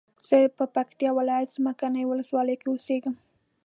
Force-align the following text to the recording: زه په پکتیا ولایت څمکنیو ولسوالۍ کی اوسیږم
زه 0.27 0.37
په 0.57 0.65
پکتیا 0.75 1.09
ولایت 1.15 1.49
څمکنیو 1.55 2.09
ولسوالۍ 2.11 2.55
کی 2.61 2.67
اوسیږم 2.69 3.15